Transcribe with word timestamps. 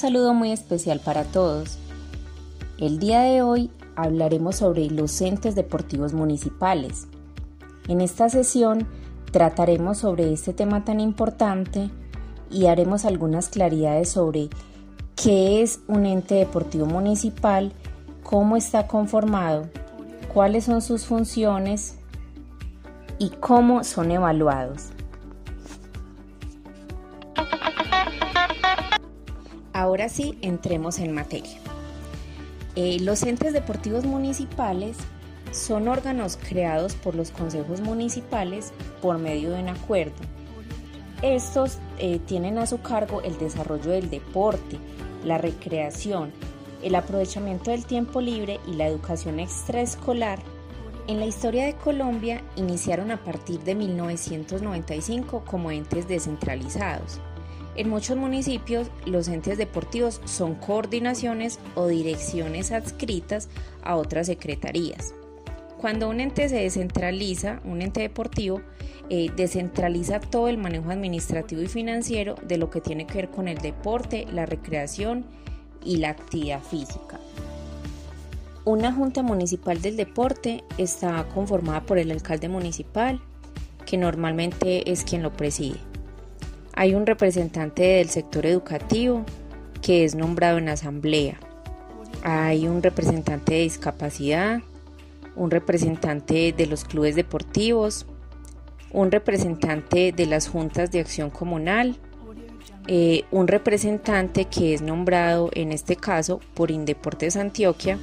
Un 0.00 0.06
saludo 0.08 0.32
muy 0.32 0.50
especial 0.50 0.98
para 0.98 1.24
todos. 1.24 1.76
El 2.78 2.98
día 2.98 3.20
de 3.20 3.42
hoy 3.42 3.70
hablaremos 3.96 4.56
sobre 4.56 4.88
los 4.88 5.20
entes 5.20 5.54
deportivos 5.54 6.14
municipales. 6.14 7.06
En 7.86 8.00
esta 8.00 8.30
sesión 8.30 8.88
trataremos 9.30 9.98
sobre 9.98 10.32
este 10.32 10.54
tema 10.54 10.86
tan 10.86 11.00
importante 11.00 11.90
y 12.50 12.64
haremos 12.64 13.04
algunas 13.04 13.50
claridades 13.50 14.08
sobre 14.08 14.48
qué 15.22 15.60
es 15.60 15.80
un 15.86 16.06
ente 16.06 16.36
deportivo 16.36 16.86
municipal, 16.86 17.74
cómo 18.22 18.56
está 18.56 18.86
conformado, 18.86 19.68
cuáles 20.32 20.64
son 20.64 20.80
sus 20.80 21.04
funciones 21.04 21.96
y 23.18 23.28
cómo 23.28 23.84
son 23.84 24.12
evaluados. 24.12 24.92
Ahora 29.80 30.10
sí, 30.10 30.36
entremos 30.42 30.98
en 30.98 31.12
materia. 31.12 31.58
Eh, 32.76 32.98
los 33.00 33.22
entes 33.22 33.54
deportivos 33.54 34.04
municipales 34.04 34.98
son 35.52 35.88
órganos 35.88 36.36
creados 36.36 36.94
por 36.96 37.14
los 37.14 37.30
consejos 37.30 37.80
municipales 37.80 38.74
por 39.00 39.16
medio 39.16 39.52
de 39.52 39.62
un 39.62 39.70
acuerdo. 39.70 40.12
Estos 41.22 41.78
eh, 41.96 42.20
tienen 42.26 42.58
a 42.58 42.66
su 42.66 42.82
cargo 42.82 43.22
el 43.22 43.38
desarrollo 43.38 43.92
del 43.92 44.10
deporte, 44.10 44.76
la 45.24 45.38
recreación, 45.38 46.30
el 46.82 46.94
aprovechamiento 46.94 47.70
del 47.70 47.86
tiempo 47.86 48.20
libre 48.20 48.60
y 48.68 48.74
la 48.74 48.86
educación 48.86 49.40
extraescolar. 49.40 50.40
En 51.06 51.20
la 51.20 51.24
historia 51.24 51.64
de 51.64 51.76
Colombia 51.76 52.42
iniciaron 52.54 53.12
a 53.12 53.24
partir 53.24 53.60
de 53.60 53.74
1995 53.74 55.42
como 55.46 55.70
entes 55.70 56.06
descentralizados. 56.06 57.18
En 57.80 57.88
muchos 57.88 58.18
municipios, 58.18 58.90
los 59.06 59.26
entes 59.28 59.56
deportivos 59.56 60.20
son 60.26 60.54
coordinaciones 60.54 61.58
o 61.74 61.86
direcciones 61.86 62.72
adscritas 62.72 63.48
a 63.82 63.96
otras 63.96 64.26
secretarías. 64.26 65.14
Cuando 65.78 66.10
un 66.10 66.20
ente 66.20 66.46
se 66.50 66.56
descentraliza, 66.56 67.62
un 67.64 67.80
ente 67.80 68.02
deportivo, 68.02 68.60
eh, 69.08 69.30
descentraliza 69.34 70.20
todo 70.20 70.48
el 70.48 70.58
manejo 70.58 70.90
administrativo 70.90 71.62
y 71.62 71.68
financiero 71.68 72.34
de 72.46 72.58
lo 72.58 72.68
que 72.68 72.82
tiene 72.82 73.06
que 73.06 73.14
ver 73.14 73.30
con 73.30 73.48
el 73.48 73.56
deporte, 73.56 74.26
la 74.30 74.44
recreación 74.44 75.24
y 75.82 75.96
la 75.96 76.10
actividad 76.10 76.62
física. 76.62 77.18
Una 78.66 78.92
junta 78.92 79.22
municipal 79.22 79.80
del 79.80 79.96
deporte 79.96 80.64
está 80.76 81.26
conformada 81.32 81.80
por 81.80 81.96
el 81.96 82.10
alcalde 82.10 82.50
municipal, 82.50 83.22
que 83.86 83.96
normalmente 83.96 84.92
es 84.92 85.02
quien 85.02 85.22
lo 85.22 85.32
preside. 85.32 85.89
Hay 86.80 86.94
un 86.94 87.04
representante 87.04 87.82
del 87.82 88.08
sector 88.08 88.46
educativo 88.46 89.26
que 89.82 90.02
es 90.06 90.14
nombrado 90.14 90.56
en 90.56 90.70
asamblea. 90.70 91.38
Hay 92.22 92.66
un 92.66 92.82
representante 92.82 93.52
de 93.52 93.60
discapacidad, 93.60 94.62
un 95.36 95.50
representante 95.50 96.54
de 96.56 96.66
los 96.66 96.84
clubes 96.84 97.16
deportivos, 97.16 98.06
un 98.92 99.10
representante 99.10 100.12
de 100.12 100.24
las 100.24 100.48
juntas 100.48 100.90
de 100.90 101.00
acción 101.00 101.28
comunal, 101.28 101.96
eh, 102.86 103.24
un 103.30 103.46
representante 103.46 104.46
que 104.46 104.72
es 104.72 104.80
nombrado 104.80 105.50
en 105.52 105.72
este 105.72 105.96
caso 105.96 106.40
por 106.54 106.70
Indeportes 106.70 107.36
Antioquia 107.36 107.98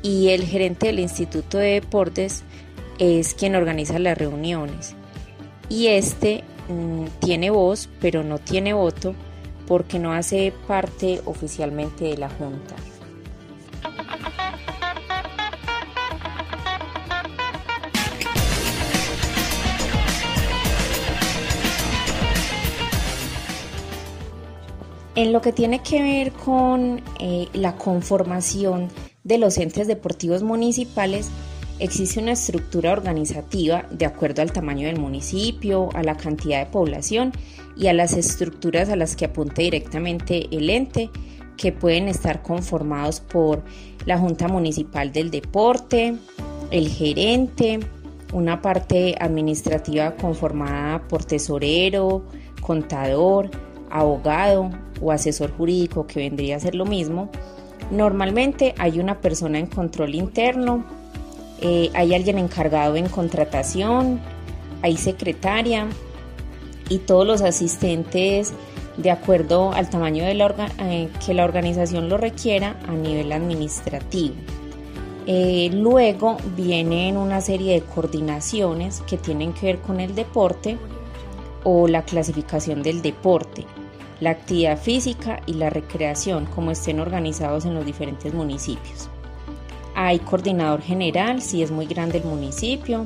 y 0.00 0.30
el 0.30 0.44
gerente 0.44 0.86
del 0.86 0.98
Instituto 0.98 1.58
de 1.58 1.74
Deportes 1.82 2.42
es 2.98 3.34
quien 3.34 3.54
organiza 3.54 3.98
las 3.98 4.16
reuniones. 4.16 4.96
Y 5.68 5.88
este 5.88 6.42
mm, 6.72 7.06
tiene 7.20 7.50
voz, 7.50 7.88
pero 8.00 8.22
no 8.22 8.38
tiene 8.38 8.72
voto 8.72 9.14
porque 9.66 9.98
no 9.98 10.12
hace 10.12 10.52
parte 10.66 11.20
oficialmente 11.24 12.04
de 12.04 12.16
la 12.18 12.28
Junta. 12.28 12.74
En 25.14 25.32
lo 25.32 25.42
que 25.42 25.52
tiene 25.52 25.82
que 25.82 26.02
ver 26.02 26.32
con 26.32 27.02
eh, 27.20 27.48
la 27.52 27.76
conformación 27.76 28.88
de 29.24 29.38
los 29.38 29.58
entes 29.58 29.86
deportivos 29.86 30.42
municipales, 30.42 31.30
existe 31.82 32.20
una 32.20 32.32
estructura 32.32 32.92
organizativa 32.92 33.86
de 33.90 34.06
acuerdo 34.06 34.40
al 34.40 34.52
tamaño 34.52 34.86
del 34.86 35.00
municipio, 35.00 35.88
a 35.94 36.02
la 36.04 36.16
cantidad 36.16 36.60
de 36.60 36.70
población 36.70 37.32
y 37.76 37.88
a 37.88 37.92
las 37.92 38.12
estructuras 38.14 38.88
a 38.88 38.96
las 38.96 39.16
que 39.16 39.24
apunta 39.24 39.62
directamente 39.62 40.46
el 40.56 40.70
ente, 40.70 41.10
que 41.56 41.72
pueden 41.72 42.08
estar 42.08 42.42
conformados 42.42 43.20
por 43.20 43.62
la 44.06 44.16
Junta 44.18 44.46
Municipal 44.48 45.12
del 45.12 45.30
Deporte, 45.30 46.14
el 46.70 46.88
gerente, 46.88 47.80
una 48.32 48.62
parte 48.62 49.16
administrativa 49.20 50.12
conformada 50.16 51.06
por 51.08 51.24
tesorero, 51.24 52.24
contador, 52.60 53.50
abogado 53.90 54.70
o 55.00 55.10
asesor 55.10 55.50
jurídico, 55.56 56.06
que 56.06 56.20
vendría 56.20 56.56
a 56.56 56.60
ser 56.60 56.74
lo 56.74 56.86
mismo, 56.86 57.28
normalmente 57.90 58.74
hay 58.78 59.00
una 59.00 59.20
persona 59.20 59.58
en 59.58 59.66
control 59.66 60.14
interno, 60.14 61.01
eh, 61.62 61.90
hay 61.94 62.14
alguien 62.14 62.38
encargado 62.38 62.96
en 62.96 63.08
contratación, 63.08 64.20
hay 64.82 64.96
secretaria 64.96 65.86
y 66.88 66.98
todos 66.98 67.26
los 67.26 67.42
asistentes 67.42 68.52
de 68.96 69.10
acuerdo 69.10 69.72
al 69.72 69.88
tamaño 69.88 70.24
de 70.24 70.34
la 70.34 70.54
eh, 70.80 71.08
que 71.24 71.32
la 71.32 71.44
organización 71.44 72.08
lo 72.08 72.18
requiera 72.18 72.76
a 72.86 72.92
nivel 72.92 73.32
administrativo. 73.32 74.34
Eh, 75.26 75.70
luego 75.72 76.36
vienen 76.56 77.16
una 77.16 77.40
serie 77.40 77.74
de 77.74 77.82
coordinaciones 77.82 79.00
que 79.06 79.16
tienen 79.16 79.52
que 79.52 79.66
ver 79.66 79.78
con 79.78 80.00
el 80.00 80.14
deporte 80.14 80.76
o 81.62 81.86
la 81.86 82.02
clasificación 82.02 82.82
del 82.82 83.02
deporte 83.02 83.64
la 84.22 84.30
actividad 84.30 84.78
física 84.78 85.40
y 85.46 85.54
la 85.54 85.68
recreación 85.68 86.46
como 86.46 86.70
estén 86.70 87.00
organizados 87.00 87.64
en 87.64 87.74
los 87.74 87.84
diferentes 87.84 88.32
municipios. 88.32 89.10
Hay 89.94 90.18
coordinador 90.20 90.80
general 90.80 91.42
si 91.42 91.62
es 91.62 91.70
muy 91.70 91.86
grande 91.86 92.18
el 92.18 92.24
municipio. 92.24 93.04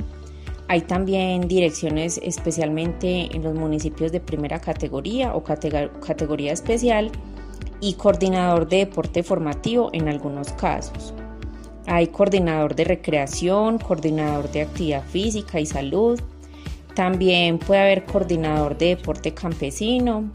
Hay 0.69 0.83
también 0.83 1.49
direcciones 1.49 2.19
especialmente 2.23 3.29
en 3.35 3.43
los 3.43 3.55
municipios 3.55 4.13
de 4.13 4.21
primera 4.21 4.61
categoría 4.61 5.35
o 5.35 5.45
categoría 5.45 6.53
especial 6.53 7.11
y 7.81 7.95
coordinador 7.95 8.69
de 8.69 8.79
deporte 8.79 9.23
formativo 9.23 9.91
en 9.93 10.09
algunos 10.09 10.53
casos. 10.53 11.15
Hay 11.87 12.09
coordinador 12.09 12.75
de 12.75 12.85
recreación, 12.85 13.79
coordinador 13.79 14.51
de 14.51 14.63
actividad 14.63 15.05
física 15.05 15.61
y 15.61 15.67
salud. 15.67 16.21
También 16.95 17.59
puede 17.59 17.81
haber 17.81 18.05
coordinador 18.05 18.77
de 18.77 18.97
deporte 18.97 19.35
campesino, 19.35 20.31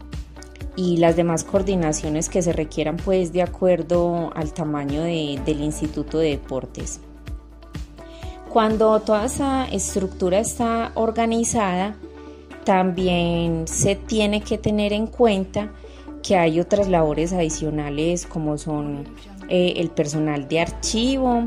y 0.76 0.96
las 0.96 1.16
demás 1.16 1.44
coordinaciones 1.44 2.28
que 2.28 2.42
se 2.42 2.52
requieran 2.52 2.96
pues 2.96 3.32
de 3.32 3.42
acuerdo 3.42 4.30
al 4.34 4.52
tamaño 4.52 5.02
del 5.02 5.60
Instituto 5.60 6.18
de 6.18 6.30
Deportes. 6.30 7.00
Cuando 8.48 9.00
toda 9.00 9.26
esa 9.26 9.66
estructura 9.66 10.38
está 10.38 10.92
organizada, 10.94 11.96
también 12.64 13.66
se 13.66 13.96
tiene 13.96 14.42
que 14.42 14.58
tener 14.58 14.92
en 14.92 15.06
cuenta 15.06 15.72
que 16.22 16.36
hay 16.36 16.60
otras 16.60 16.88
labores 16.88 17.32
adicionales 17.32 18.26
como 18.26 18.56
son 18.58 19.04
eh, 19.48 19.74
el 19.76 19.90
personal 19.90 20.48
de 20.48 20.60
archivo, 20.60 21.44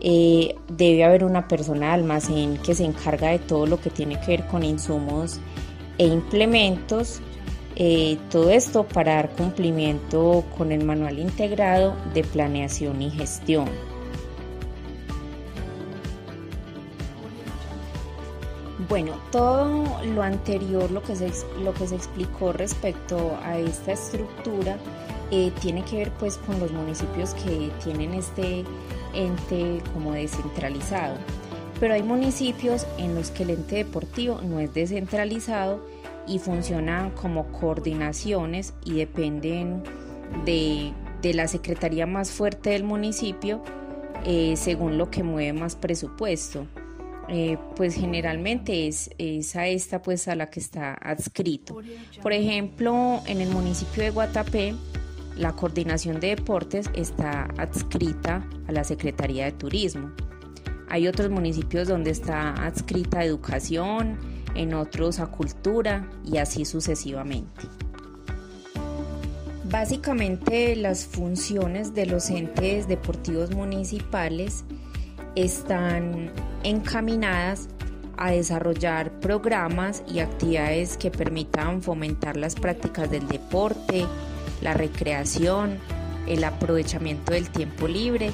eh, 0.00 0.56
debe 0.68 1.04
haber 1.04 1.24
una 1.24 1.48
persona 1.48 1.86
de 1.86 1.92
almacén 1.92 2.58
que 2.58 2.74
se 2.74 2.84
encarga 2.84 3.30
de 3.30 3.38
todo 3.38 3.66
lo 3.66 3.80
que 3.80 3.90
tiene 3.90 4.20
que 4.20 4.26
ver 4.26 4.46
con 4.46 4.62
insumos 4.62 5.40
e 5.96 6.06
implementos 6.06 7.20
eh, 7.76 8.18
todo 8.30 8.50
esto 8.50 8.84
para 8.84 9.16
dar 9.16 9.30
cumplimiento 9.30 10.44
con 10.56 10.70
el 10.70 10.84
manual 10.84 11.18
integrado 11.18 11.96
de 12.12 12.22
planeación 12.22 13.02
y 13.02 13.10
gestión. 13.10 13.68
Bueno, 18.88 19.14
todo 19.32 19.84
lo 20.04 20.22
anterior, 20.22 20.90
lo 20.90 21.02
que 21.02 21.16
se, 21.16 21.30
lo 21.62 21.72
que 21.74 21.88
se 21.88 21.96
explicó 21.96 22.52
respecto 22.52 23.36
a 23.42 23.58
esta 23.58 23.92
estructura, 23.92 24.76
eh, 25.30 25.50
tiene 25.60 25.82
que 25.84 25.96
ver 25.96 26.12
pues 26.12 26.36
con 26.36 26.60
los 26.60 26.70
municipios 26.70 27.34
que 27.34 27.70
tienen 27.82 28.14
este 28.14 28.64
ente 29.14 29.82
como 29.92 30.12
descentralizado. 30.12 31.16
Pero 31.80 31.94
hay 31.94 32.02
municipios 32.02 32.86
en 32.98 33.14
los 33.14 33.30
que 33.30 33.44
el 33.44 33.50
ente 33.50 33.76
deportivo 33.76 34.40
no 34.42 34.60
es 34.60 34.72
descentralizado 34.74 35.80
y 36.26 36.38
funcionan 36.38 37.10
como 37.10 37.50
coordinaciones 37.52 38.74
y 38.84 38.94
dependen 38.94 39.82
de, 40.44 40.92
la 41.22 41.48
secretaría 41.48 42.06
más 42.06 42.30
fuerte 42.30 42.70
del 42.70 42.84
municipio 42.84 43.62
eh, 44.26 44.54
según 44.56 44.98
lo 44.98 45.10
que 45.10 45.22
mueve 45.22 45.58
más 45.58 45.76
presupuesto. 45.76 46.66
Eh, 47.28 47.56
pues 47.74 47.94
generalmente 47.94 48.86
es, 48.86 49.08
a 49.56 49.66
esta 49.66 50.02
pues 50.02 50.28
a 50.28 50.34
la 50.34 50.50
que 50.50 50.60
está 50.60 50.92
adscrito. 50.94 51.78
Por 52.22 52.34
ejemplo, 52.34 53.22
en 53.26 53.40
el 53.40 53.48
municipio 53.48 54.02
de 54.02 54.10
Guatapé 54.10 54.74
la 55.36 55.52
coordinación 55.52 56.20
de 56.20 56.28
deportes 56.28 56.88
está 56.94 57.48
adscrita 57.58 58.48
a 58.68 58.72
la 58.72 58.84
Secretaría 58.84 59.46
de 59.46 59.52
Turismo. 59.52 60.12
Hay 60.88 61.08
otros 61.08 61.30
municipios 61.30 61.88
donde 61.88 62.10
está 62.10 62.52
adscrita 62.64 63.24
educación, 63.24 64.18
en 64.54 64.74
otros 64.74 65.20
a 65.20 65.26
cultura 65.26 66.08
y 66.24 66.38
así 66.38 66.64
sucesivamente. 66.64 67.68
Básicamente 69.64 70.76
las 70.76 71.06
funciones 71.06 71.94
de 71.94 72.06
los 72.06 72.30
entes 72.30 72.86
deportivos 72.86 73.50
municipales 73.50 74.64
están 75.34 76.30
encaminadas 76.62 77.68
a 78.16 78.30
desarrollar 78.30 79.10
programas 79.20 80.02
y 80.06 80.20
actividades 80.20 80.96
que 80.96 81.10
permitan 81.10 81.82
fomentar 81.82 82.36
las 82.36 82.54
prácticas 82.54 83.10
del 83.10 83.26
deporte, 83.26 84.06
la 84.60 84.74
recreación, 84.74 85.78
el 86.26 86.44
aprovechamiento 86.44 87.32
del 87.32 87.50
tiempo 87.50 87.88
libre 87.88 88.30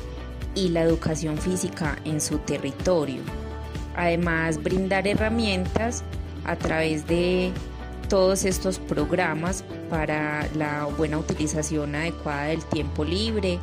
y 0.55 0.69
la 0.69 0.83
educación 0.83 1.39
física 1.39 1.99
en 2.05 2.21
su 2.21 2.39
territorio. 2.39 3.23
Además, 3.97 4.63
brindar 4.63 5.07
herramientas 5.07 6.05
a 6.45 6.57
través 6.57 7.07
de 7.07 7.53
todos 8.09 8.45
estos 8.45 8.79
programas 8.79 9.65
para 9.89 10.47
la 10.57 10.87
buena 10.87 11.19
utilización 11.19 11.95
adecuada 11.95 12.45
del 12.45 12.65
tiempo 12.65 13.05
libre, 13.05 13.59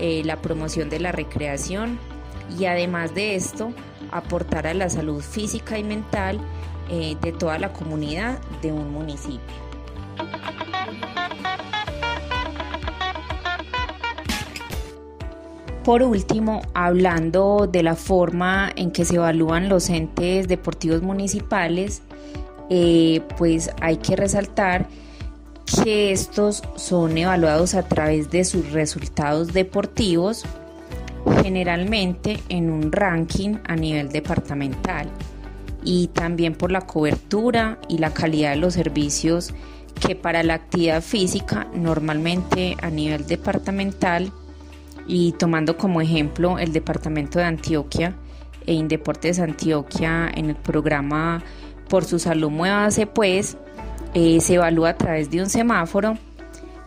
eh, 0.00 0.22
la 0.24 0.40
promoción 0.40 0.88
de 0.88 1.00
la 1.00 1.12
recreación 1.12 1.98
y 2.58 2.64
además 2.64 3.14
de 3.14 3.34
esto 3.34 3.72
aportar 4.10 4.66
a 4.66 4.74
la 4.74 4.88
salud 4.88 5.22
física 5.22 5.78
y 5.78 5.84
mental 5.84 6.40
eh, 6.90 7.16
de 7.20 7.32
toda 7.32 7.58
la 7.58 7.72
comunidad 7.72 8.38
de 8.62 8.72
un 8.72 8.92
municipio. 8.92 9.40
Por 15.84 16.02
último, 16.02 16.62
hablando 16.72 17.68
de 17.70 17.82
la 17.82 17.94
forma 17.94 18.72
en 18.74 18.90
que 18.90 19.04
se 19.04 19.16
evalúan 19.16 19.68
los 19.68 19.90
entes 19.90 20.48
deportivos 20.48 21.02
municipales, 21.02 22.00
eh, 22.70 23.20
pues 23.36 23.70
hay 23.82 23.98
que 23.98 24.16
resaltar 24.16 24.88
que 25.82 26.10
estos 26.10 26.62
son 26.76 27.18
evaluados 27.18 27.74
a 27.74 27.82
través 27.82 28.30
de 28.30 28.44
sus 28.44 28.72
resultados 28.72 29.52
deportivos, 29.52 30.46
generalmente 31.42 32.40
en 32.48 32.70
un 32.70 32.90
ranking 32.90 33.56
a 33.64 33.76
nivel 33.76 34.08
departamental 34.08 35.10
y 35.84 36.08
también 36.08 36.54
por 36.54 36.72
la 36.72 36.80
cobertura 36.80 37.78
y 37.88 37.98
la 37.98 38.14
calidad 38.14 38.50
de 38.52 38.56
los 38.56 38.72
servicios 38.72 39.52
que 40.00 40.16
para 40.16 40.42
la 40.42 40.54
actividad 40.54 41.02
física 41.02 41.66
normalmente 41.74 42.74
a 42.80 42.88
nivel 42.88 43.26
departamental 43.26 44.32
y 45.06 45.32
tomando 45.32 45.76
como 45.76 46.00
ejemplo 46.00 46.58
el 46.58 46.72
departamento 46.72 47.38
de 47.38 47.44
Antioquia 47.44 48.16
e 48.66 48.72
Indeportes 48.72 49.38
Antioquia 49.38 50.30
en 50.34 50.50
el 50.50 50.56
programa 50.56 51.42
Por 51.88 52.04
su 52.04 52.18
salud 52.18 52.50
muévase 52.50 53.06
pues 53.06 53.56
eh, 54.14 54.40
se 54.40 54.54
evalúa 54.54 54.90
a 54.90 54.96
través 54.96 55.30
de 55.30 55.40
un 55.40 55.50
semáforo 55.50 56.16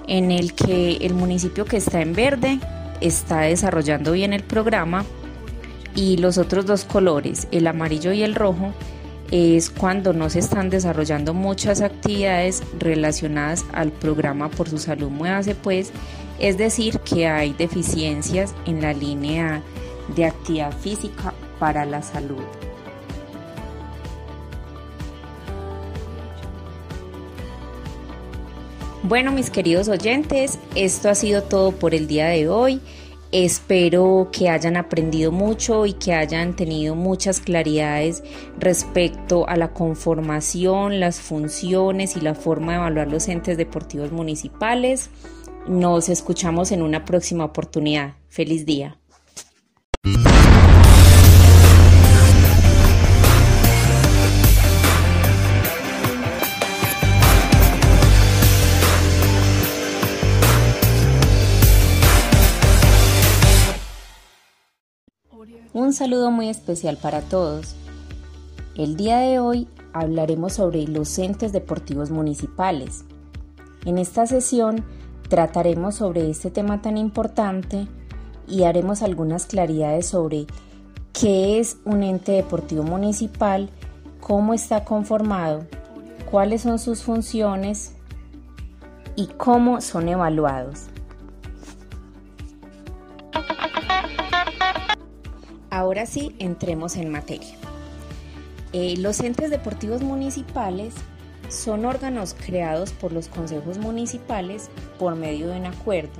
en 0.07 0.31
el 0.31 0.53
que 0.53 0.97
el 0.97 1.13
municipio 1.13 1.65
que 1.65 1.77
está 1.77 2.01
en 2.01 2.13
verde 2.13 2.59
está 3.01 3.41
desarrollando 3.41 4.13
bien 4.13 4.33
el 4.33 4.43
programa 4.43 5.05
y 5.95 6.17
los 6.17 6.37
otros 6.37 6.65
dos 6.65 6.85
colores, 6.85 7.47
el 7.51 7.65
amarillo 7.67 8.13
y 8.13 8.21
el 8.21 8.35
rojo, 8.35 8.71
es 9.31 9.69
cuando 9.69 10.13
no 10.13 10.29
se 10.29 10.39
están 10.39 10.69
desarrollando 10.69 11.33
muchas 11.33 11.81
actividades 11.81 12.63
relacionadas 12.79 13.65
al 13.73 13.91
programa 13.91 14.49
por 14.49 14.69
su 14.69 14.77
salud 14.77 15.09
muévase 15.09 15.53
pues 15.53 15.91
es 16.39 16.57
decir, 16.57 16.99
que 16.99 17.27
hay 17.27 17.53
deficiencias 17.53 18.53
en 18.65 18.81
la 18.81 18.93
línea 18.93 19.63
de 20.15 20.25
actividad 20.25 20.71
física 20.77 21.33
para 21.59 21.85
la 21.85 22.01
salud. 22.01 22.43
Bueno, 29.03 29.31
mis 29.31 29.49
queridos 29.49 29.87
oyentes, 29.87 30.59
esto 30.75 31.09
ha 31.09 31.15
sido 31.15 31.43
todo 31.43 31.71
por 31.71 31.95
el 31.95 32.07
día 32.07 32.27
de 32.27 32.49
hoy. 32.49 32.81
Espero 33.31 34.29
que 34.31 34.49
hayan 34.49 34.75
aprendido 34.75 35.31
mucho 35.31 35.85
y 35.85 35.93
que 35.93 36.13
hayan 36.13 36.55
tenido 36.55 36.93
muchas 36.95 37.39
claridades 37.39 38.23
respecto 38.57 39.47
a 39.47 39.55
la 39.55 39.73
conformación, 39.73 40.99
las 40.99 41.21
funciones 41.21 42.17
y 42.17 42.21
la 42.21 42.35
forma 42.35 42.73
de 42.73 42.77
evaluar 42.79 43.07
los 43.07 43.27
entes 43.27 43.57
deportivos 43.57 44.11
municipales. 44.11 45.09
Nos 45.67 46.07
escuchamos 46.07 46.71
en 46.71 46.81
una 46.81 47.03
próxima 47.03 47.43
oportunidad. 47.43 48.13
Feliz 48.29 48.65
día. 48.65 48.97
Un 65.73 65.91
saludo 65.91 66.31
muy 66.31 66.47
especial 66.47 66.95
para 66.95 67.21
todos. 67.23 67.75
El 68.75 68.95
día 68.95 69.17
de 69.17 69.39
hoy 69.39 69.67
hablaremos 69.91 70.53
sobre 70.53 70.87
los 70.87 71.19
entes 71.19 71.51
deportivos 71.51 72.09
municipales. 72.09 73.03
En 73.83 73.97
esta 73.97 74.27
sesión 74.27 74.85
Trataremos 75.29 75.95
sobre 75.95 76.29
este 76.29 76.51
tema 76.51 76.81
tan 76.81 76.97
importante 76.97 77.87
y 78.47 78.63
haremos 78.63 79.01
algunas 79.01 79.45
claridades 79.45 80.07
sobre 80.07 80.47
qué 81.11 81.59
es 81.59 81.77
un 81.83 82.03
ente 82.03 82.31
deportivo 82.31 82.83
municipal, 82.83 83.69
cómo 84.21 84.53
está 84.53 84.85
conformado, 84.85 85.65
cuáles 86.31 86.61
son 86.61 86.79
sus 86.79 87.03
funciones 87.03 87.93
y 89.15 89.27
cómo 89.27 89.81
son 89.81 90.07
evaluados. 90.07 90.85
Ahora 95.69 96.05
sí, 96.05 96.35
entremos 96.39 96.95
en 96.95 97.09
materia. 97.09 97.55
Eh, 98.73 98.95
los 98.97 99.19
entes 99.19 99.49
deportivos 99.49 100.01
municipales 100.01 100.93
son 101.49 101.85
órganos 101.85 102.35
creados 102.45 102.91
por 102.91 103.11
los 103.11 103.27
consejos 103.27 103.77
municipales 103.77 104.69
por 104.99 105.15
medio 105.15 105.49
de 105.49 105.59
un 105.59 105.65
acuerdo. 105.65 106.11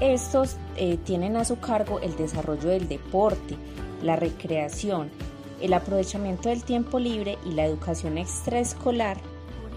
Estos 0.00 0.56
eh, 0.76 0.96
tienen 1.04 1.36
a 1.36 1.44
su 1.44 1.58
cargo 1.58 1.98
el 2.00 2.16
desarrollo 2.16 2.68
del 2.68 2.88
deporte, 2.88 3.56
la 4.02 4.16
recreación, 4.16 5.10
el 5.60 5.72
aprovechamiento 5.72 6.48
del 6.48 6.62
tiempo 6.62 6.98
libre 7.00 7.36
y 7.44 7.52
la 7.52 7.64
educación 7.64 8.16
extraescolar. 8.16 9.18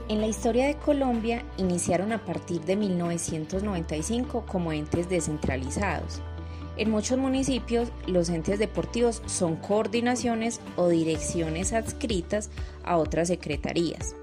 En 0.10 0.22
la 0.22 0.28
historia 0.28 0.68
de 0.68 0.76
Colombia 0.76 1.44
iniciaron 1.58 2.12
a 2.12 2.24
partir 2.24 2.62
de 2.62 2.76
1995 2.76 4.46
como 4.46 4.72
entes 4.74 5.10
descentralizados. 5.10 6.22
En 6.78 6.92
muchos 6.92 7.18
municipios, 7.18 7.90
los 8.08 8.30
entes 8.30 8.60
deportivos 8.60 9.22
son 9.26 9.56
coordinaciones 9.56 10.62
o 10.76 10.88
direcciones 10.88 11.74
adscritas 11.74 12.50
a 12.84 12.98
otras 12.98 13.28
secretarías. 13.28 14.16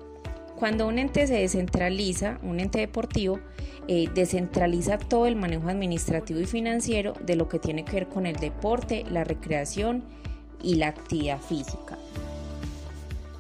Cuando 0.59 0.89
un 0.89 0.99
ente 0.99 1.25
se 1.29 1.35
descentraliza, 1.35 2.41
un 2.43 2.59
ente 2.59 2.81
deportivo, 2.81 3.39
eh, 3.87 4.09
descentraliza 4.13 4.99
todo 4.99 5.27
el 5.27 5.37
manejo 5.37 5.69
administrativo 5.69 6.41
y 6.41 6.47
financiero 6.47 7.13
de 7.25 7.37
lo 7.37 7.49
que 7.49 7.61
tiene 7.61 7.85
que 7.85 7.93
ver 7.93 8.09
con 8.09 8.27
el 8.27 8.35
deporte, 8.35 9.05
la 9.09 9.23
recreación 9.23 10.03
y 10.61 10.75
la 10.75 10.89
actividad 10.89 11.41
física. 11.41 11.97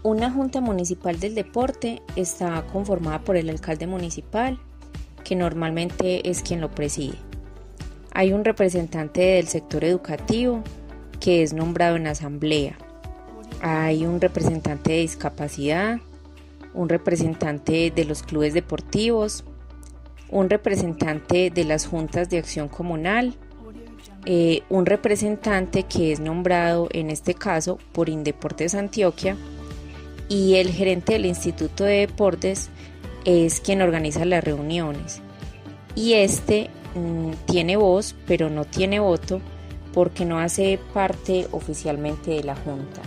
Una 0.04 0.30
junta 0.30 0.60
municipal 0.60 1.18
del 1.18 1.34
deporte 1.34 2.02
está 2.14 2.64
conformada 2.72 3.18
por 3.18 3.37
el 3.37 3.50
alcalde 3.50 3.88
municipal, 3.88 4.60
que 5.25 5.34
normalmente 5.34 6.30
es 6.30 6.42
quien 6.42 6.60
lo 6.60 6.70
preside. 6.70 7.16
Hay 8.12 8.32
un 8.32 8.44
representante 8.44 9.22
del 9.22 9.48
sector 9.48 9.82
educativo 9.82 10.62
que 11.18 11.42
es 11.42 11.52
nombrado 11.52 11.96
en 11.96 12.06
asamblea. 12.06 12.78
Hay 13.60 14.06
un 14.06 14.20
representante 14.20 14.92
de 14.92 14.98
discapacidad, 15.00 15.98
un 16.75 16.88
representante 16.88 17.90
de 17.94 18.04
los 18.04 18.22
clubes 18.22 18.54
deportivos, 18.54 19.44
un 20.30 20.50
representante 20.50 21.50
de 21.50 21.64
las 21.64 21.87
juntas 21.87 22.28
de 22.28 22.38
acción 22.38 22.68
comunal, 22.68 23.34
eh, 24.26 24.62
un 24.68 24.84
representante 24.84 25.84
que 25.84 26.12
es 26.12 26.20
nombrado 26.20 26.88
en 26.92 27.10
este 27.10 27.34
caso 27.34 27.78
por 27.92 28.08
Indeportes 28.08 28.75
Antioquia 28.75 29.37
y 30.28 30.56
el 30.56 30.70
gerente 30.70 31.14
del 31.14 31.26
Instituto 31.26 31.84
de 31.84 32.06
Deportes 32.06 32.68
es 33.25 33.60
quien 33.60 33.80
organiza 33.80 34.25
las 34.25 34.44
reuniones. 34.44 35.22
Y 35.94 36.14
este 36.14 36.70
mm, 36.94 37.32
tiene 37.46 37.76
voz, 37.76 38.14
pero 38.26 38.50
no 38.50 38.64
tiene 38.64 39.00
voto 39.00 39.40
porque 39.94 40.25
no 40.25 40.38
hace 40.38 40.78
parte 40.92 41.46
oficialmente 41.50 42.32
de 42.32 42.44
la 42.44 42.54
Junta. 42.54 43.00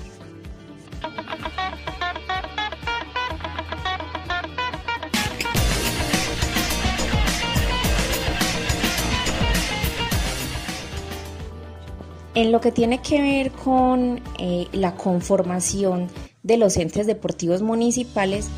En 12.33 12.53
lo 12.53 12.61
que 12.61 12.71
tiene 12.71 13.01
que 13.01 13.21
ver 13.21 13.51
con 13.51 14.21
eh, 14.39 14.67
la 14.71 14.95
conformación 14.95 16.07
de 16.43 16.55
los 16.55 16.77
entes 16.77 17.05
deportivos 17.05 17.61
municipales, 17.61 18.49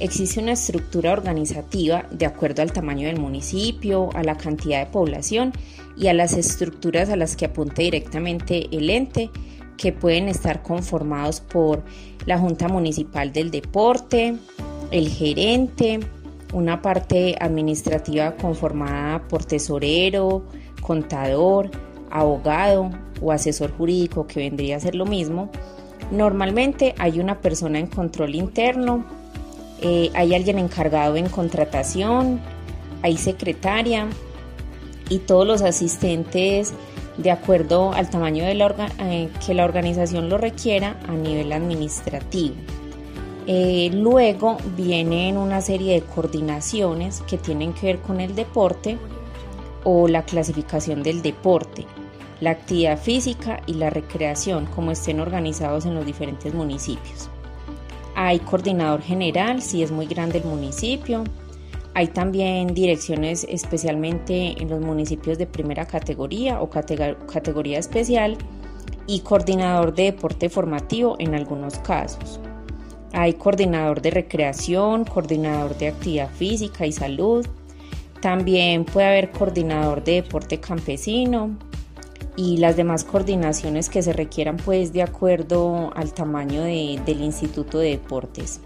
existe 0.00 0.38
una 0.38 0.52
estructura 0.52 1.12
organizativa 1.12 2.04
de 2.10 2.26
acuerdo 2.26 2.60
al 2.60 2.72
tamaño 2.72 3.06
del 3.06 3.18
municipio, 3.18 4.10
a 4.14 4.22
la 4.22 4.36
cantidad 4.36 4.80
de 4.80 4.92
población 4.92 5.52
y 5.96 6.08
a 6.08 6.12
las 6.12 6.34
estructuras 6.34 7.08
a 7.08 7.16
las 7.16 7.34
que 7.34 7.46
apunta 7.46 7.80
directamente 7.80 8.68
el 8.70 8.90
ente, 8.90 9.30
que 9.78 9.92
pueden 9.92 10.28
estar 10.28 10.62
conformados 10.62 11.40
por 11.40 11.82
la 12.26 12.38
Junta 12.38 12.68
Municipal 12.68 13.32
del 13.32 13.50
Deporte, 13.50 14.36
el 14.90 15.08
gerente, 15.08 16.00
una 16.52 16.82
parte 16.82 17.34
administrativa 17.40 18.36
conformada 18.36 19.26
por 19.26 19.46
tesorero, 19.46 20.44
contador, 20.82 21.70
abogado 22.10 22.90
o 23.22 23.32
asesor 23.32 23.72
jurídico 23.76 24.26
que 24.26 24.40
vendría 24.40 24.76
a 24.76 24.80
ser 24.80 24.94
lo 24.94 25.06
mismo. 25.06 25.50
Normalmente 26.10 26.94
hay 26.98 27.20
una 27.20 27.40
persona 27.40 27.78
en 27.78 27.86
control 27.86 28.34
interno, 28.34 29.04
eh, 29.80 30.10
hay 30.14 30.34
alguien 30.34 30.58
encargado 30.58 31.16
en 31.16 31.28
contratación, 31.28 32.40
hay 33.02 33.16
secretaria 33.16 34.08
y 35.08 35.18
todos 35.18 35.46
los 35.46 35.62
asistentes 35.62 36.74
de 37.16 37.30
acuerdo 37.30 37.92
al 37.92 38.08
tamaño 38.10 38.44
de 38.44 38.54
la 38.54 38.74
eh, 39.00 39.28
que 39.44 39.54
la 39.54 39.64
organización 39.64 40.28
lo 40.28 40.38
requiera 40.38 40.98
a 41.08 41.12
nivel 41.12 41.52
administrativo. 41.52 42.54
Eh, 43.46 43.90
luego 43.92 44.56
vienen 44.76 45.36
una 45.36 45.60
serie 45.60 45.94
de 45.94 46.02
coordinaciones 46.02 47.22
que 47.22 47.38
tienen 47.38 47.72
que 47.72 47.86
ver 47.86 47.98
con 47.98 48.20
el 48.20 48.36
deporte 48.36 48.98
o 49.84 50.06
la 50.06 50.22
clasificación 50.22 51.02
del 51.02 51.22
deporte, 51.22 51.84
la 52.42 52.50
actividad 52.50 52.98
física 52.98 53.62
y 53.66 53.74
la 53.74 53.88
recreación, 53.88 54.66
como 54.66 54.90
estén 54.90 55.20
organizados 55.20 55.86
en 55.86 55.94
los 55.94 56.04
diferentes 56.04 56.52
municipios. 56.52 57.30
Hay 58.16 58.40
coordinador 58.40 59.00
general 59.00 59.62
si 59.62 59.84
es 59.84 59.92
muy 59.92 60.06
grande 60.06 60.38
el 60.38 60.46
municipio. 60.46 61.22
Hay 61.94 62.08
también 62.08 62.74
direcciones 62.74 63.46
especialmente 63.48 64.60
en 64.60 64.68
los 64.70 64.80
municipios 64.80 65.38
de 65.38 65.46
primera 65.46 65.86
categoría 65.86 66.60
o 66.60 66.68
categoría 66.68 67.78
especial 67.78 68.36
y 69.06 69.20
coordinador 69.20 69.94
de 69.94 70.04
deporte 70.04 70.48
formativo 70.48 71.14
en 71.20 71.36
algunos 71.36 71.78
casos. 71.78 72.40
Hay 73.12 73.34
coordinador 73.34 74.02
de 74.02 74.10
recreación, 74.10 75.04
coordinador 75.04 75.78
de 75.78 75.88
actividad 75.88 76.30
física 76.30 76.86
y 76.86 76.92
salud. 76.92 77.46
También 78.20 78.84
puede 78.84 79.06
haber 79.06 79.30
coordinador 79.30 80.02
de 80.02 80.22
deporte 80.22 80.58
campesino 80.58 81.56
y 82.36 82.56
las 82.58 82.76
demás 82.76 83.04
coordinaciones 83.04 83.88
que 83.88 84.02
se 84.02 84.12
requieran 84.12 84.56
pues 84.56 84.92
de 84.92 85.02
acuerdo 85.02 85.92
al 85.94 86.12
tamaño 86.12 86.62
del 86.62 87.20
Instituto 87.20 87.78
de 87.78 87.90
Deportes. 87.90 88.60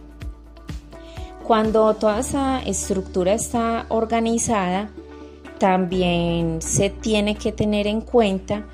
Cuando 1.42 1.94
toda 1.94 2.20
esa 2.20 2.60
estructura 2.62 3.32
está 3.32 3.86
organizada, 3.88 4.90
también 5.58 6.60
se 6.60 6.90
tiene 6.90 7.36
que 7.36 7.52
tener 7.52 7.86
en 7.86 8.00
cuenta 8.00 8.66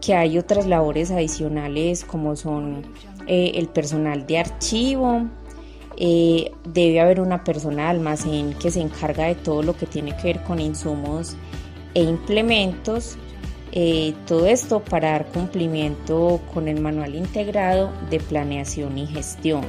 que 0.00 0.14
hay 0.14 0.38
otras 0.38 0.66
labores 0.66 1.10
adicionales 1.10 2.04
como 2.04 2.36
son 2.36 2.82
eh, 3.26 3.52
el 3.56 3.68
personal 3.68 4.26
de 4.26 4.38
archivo, 4.38 5.26
eh, 5.96 6.52
debe 6.64 7.00
haber 7.00 7.20
una 7.20 7.44
persona 7.44 7.82
de 7.84 7.88
almacén 7.90 8.54
que 8.54 8.70
se 8.70 8.80
encarga 8.80 9.26
de 9.26 9.34
todo 9.34 9.62
lo 9.62 9.76
que 9.76 9.86
tiene 9.86 10.16
que 10.16 10.22
ver 10.22 10.42
con 10.44 10.58
insumos 10.58 11.36
e 11.94 12.02
implementos. 12.02 13.18
Eh, 13.72 14.14
todo 14.26 14.46
esto 14.46 14.80
para 14.80 15.12
dar 15.12 15.26
cumplimiento 15.26 16.40
con 16.52 16.66
el 16.66 16.80
manual 16.80 17.14
integrado 17.14 17.92
de 18.10 18.18
planeación 18.18 18.98
y 18.98 19.06
gestión. 19.06 19.64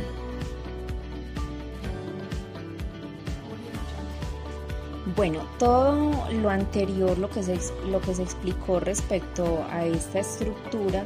Bueno, 5.15 5.41
todo 5.59 6.11
lo 6.41 6.49
anterior, 6.49 7.17
lo 7.17 7.29
que 7.29 7.43
se, 7.43 7.59
lo 7.89 8.01
que 8.01 8.15
se 8.15 8.23
explicó 8.23 8.79
respecto 8.79 9.63
a 9.69 9.85
esta 9.85 10.19
estructura, 10.19 11.05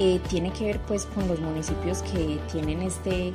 eh, 0.00 0.20
tiene 0.28 0.52
que 0.52 0.64
ver 0.64 0.80
pues 0.80 1.04
con 1.06 1.28
los 1.28 1.38
municipios 1.38 2.02
que 2.02 2.40
tienen 2.50 2.82
este 2.82 3.32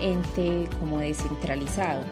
ente 0.00 0.68
como 0.80 0.98
descentralizado. 0.98 2.02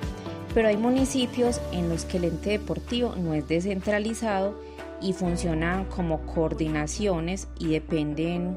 Pero 0.54 0.68
hay 0.68 0.76
municipios 0.76 1.60
en 1.72 1.88
los 1.88 2.04
que 2.04 2.18
el 2.18 2.24
ente 2.24 2.50
deportivo 2.50 3.14
no 3.16 3.34
es 3.34 3.46
descentralizado 3.48 4.54
y 5.00 5.12
funcionan 5.12 5.84
como 5.86 6.24
coordinaciones 6.26 7.48
y 7.58 7.68
dependen 7.68 8.56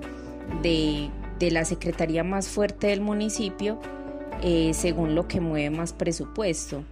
de, 0.62 1.10
la 1.40 1.66
secretaría 1.66 2.24
más 2.24 2.48
fuerte 2.48 2.88
del 2.88 3.02
municipio 3.02 3.80
eh, 4.44 4.74
según 4.74 5.16
lo 5.16 5.28
que 5.28 5.40
mueve 5.42 5.70
más 5.76 5.94
presupuesto. 5.94 6.84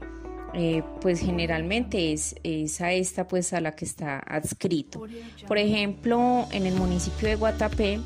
Eh, 0.55 0.81
pues 1.01 1.19
generalmente 1.19 2.11
es, 2.11 2.35
es, 2.41 2.81
a 2.81 2.91
esta 2.91 3.27
pues 3.27 3.53
a 3.53 3.61
la 3.61 3.75
que 3.75 3.85
está 3.85 4.17
adscrito. 4.17 5.03
Por 5.47 5.59
ejemplo, 5.59 6.47
en 6.51 6.65
el 6.65 6.73
municipio 6.73 7.29
de 7.29 7.35
Guatapé, 7.35 7.99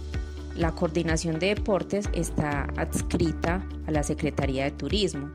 la 0.55 0.71
coordinación 0.71 1.39
de 1.39 1.55
deportes 1.55 2.09
está 2.13 2.67
adscrita 2.75 3.65
a 3.87 3.91
la 3.91 4.03
Secretaría 4.03 4.65
de 4.65 4.71
Turismo. 4.71 5.31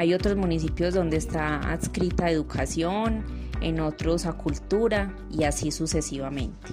Hay 0.00 0.14
otros 0.14 0.34
municipios 0.34 0.94
donde 0.94 1.18
está 1.18 1.58
adscrita 1.70 2.30
educación, 2.30 3.22
en 3.60 3.80
otros 3.80 4.24
a 4.24 4.32
cultura 4.32 5.14
y 5.30 5.44
así 5.44 5.70
sucesivamente. 5.70 6.72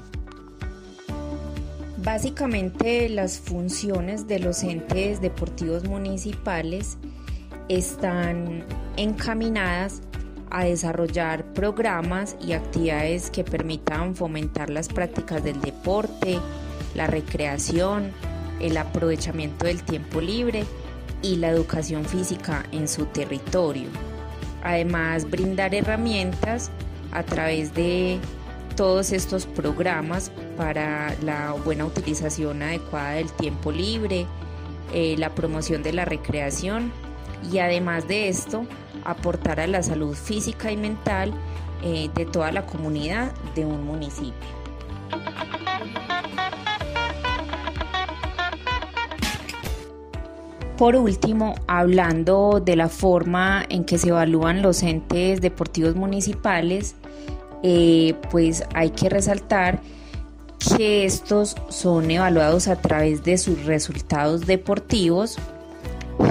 Básicamente 1.97 3.09
las 3.09 3.37
funciones 3.37 4.29
de 4.29 4.39
los 4.39 4.63
entes 4.63 5.19
deportivos 5.19 5.83
municipales 5.83 6.97
están 7.67 8.63
encaminadas 8.95 10.01
a 10.49 10.63
desarrollar 10.63 11.51
programas 11.51 12.37
y 12.39 12.53
actividades 12.53 13.29
que 13.29 13.43
permitan 13.43 14.15
fomentar 14.15 14.69
las 14.69 14.87
prácticas 14.87 15.43
del 15.43 15.59
deporte, 15.59 16.39
la 16.95 17.07
recreación, 17.07 18.09
el 18.61 18.77
aprovechamiento 18.77 19.65
del 19.65 19.83
tiempo 19.83 20.21
libre 20.21 20.63
y 21.21 21.37
la 21.37 21.49
educación 21.49 22.05
física 22.05 22.63
en 22.71 22.87
su 22.87 23.05
territorio. 23.05 23.89
Además, 24.63 25.29
brindar 25.29 25.73
herramientas 25.73 26.71
a 27.11 27.23
través 27.23 27.73
de 27.73 28.19
todos 28.75 29.11
estos 29.11 29.45
programas 29.45 30.31
para 30.55 31.15
la 31.23 31.53
buena 31.53 31.85
utilización 31.85 32.61
adecuada 32.61 33.11
del 33.11 33.31
tiempo 33.31 33.71
libre, 33.71 34.27
eh, 34.93 35.15
la 35.17 35.33
promoción 35.33 35.83
de 35.83 35.93
la 35.93 36.05
recreación 36.05 36.91
y 37.51 37.59
además 37.59 38.07
de 38.07 38.29
esto 38.29 38.65
aportar 39.03 39.59
a 39.59 39.67
la 39.67 39.83
salud 39.83 40.15
física 40.15 40.71
y 40.71 40.77
mental 40.77 41.33
eh, 41.83 42.09
de 42.13 42.25
toda 42.25 42.51
la 42.51 42.65
comunidad 42.65 43.31
de 43.55 43.65
un 43.65 43.85
municipio. 43.85 44.33
Por 50.77 50.95
último, 50.95 51.55
hablando 51.65 52.61
de 52.63 52.75
la 52.75 52.87
forma 52.87 53.65
en 53.67 53.83
que 53.83 53.97
se 53.97 54.09
evalúan 54.09 54.61
los 54.61 54.83
entes 54.83 55.41
deportivos 55.41 55.95
municipales, 55.95 56.95
eh, 57.63 58.13
pues 58.29 58.63
hay 58.75 58.91
que 58.91 59.09
resaltar 59.09 59.81
que 60.77 61.05
estos 61.05 61.55
son 61.69 62.11
evaluados 62.11 62.67
a 62.67 62.75
través 62.75 63.23
de 63.23 63.39
sus 63.39 63.65
resultados 63.65 64.45
deportivos, 64.45 65.37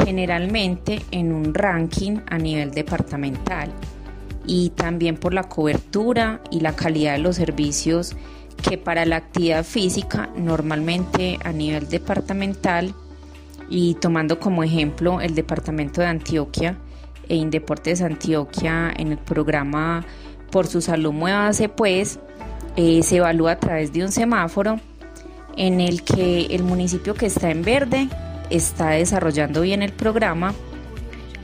generalmente 0.04 1.02
en 1.10 1.32
un 1.32 1.52
ranking 1.52 2.20
a 2.28 2.38
nivel 2.38 2.70
departamental 2.70 3.72
y 4.46 4.70
también 4.70 5.16
por 5.16 5.34
la 5.34 5.44
cobertura 5.44 6.40
y 6.52 6.60
la 6.60 6.76
calidad 6.76 7.14
de 7.14 7.18
los 7.18 7.34
servicios 7.34 8.14
que 8.62 8.78
para 8.78 9.06
la 9.06 9.16
actividad 9.16 9.64
física 9.64 10.30
normalmente 10.36 11.38
a 11.42 11.50
nivel 11.50 11.88
departamental 11.88 12.94
y 13.68 13.94
tomando 13.94 14.38
como 14.38 14.62
ejemplo 14.62 15.20
el 15.20 15.34
departamento 15.34 16.00
de 16.00 16.08
Antioquia 16.08 16.78
e 17.28 17.36
Indeportes 17.36 18.02
Antioquia 18.02 18.92
en 18.96 19.12
el 19.12 19.18
programa 19.18 20.04
Por 20.50 20.66
su 20.66 20.80
salud 20.80 21.12
muévase 21.12 21.68
pues, 21.68 22.20
eh, 22.76 23.02
se 23.02 23.16
evalúa 23.16 23.52
a 23.52 23.60
través 23.60 23.92
de 23.92 24.04
un 24.04 24.12
semáforo 24.12 24.78
en 25.56 25.80
el 25.80 26.02
que 26.02 26.46
el 26.46 26.62
municipio 26.62 27.14
que 27.14 27.26
está 27.26 27.50
en 27.50 27.62
verde 27.62 28.08
está 28.50 28.90
desarrollando 28.90 29.62
bien 29.62 29.82
el 29.82 29.92
programa 29.92 30.54